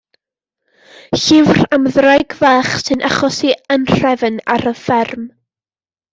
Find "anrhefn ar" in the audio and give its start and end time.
3.77-4.67